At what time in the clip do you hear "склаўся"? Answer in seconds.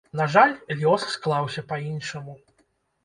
1.17-1.65